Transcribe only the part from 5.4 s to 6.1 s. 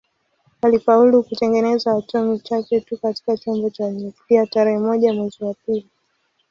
wa pili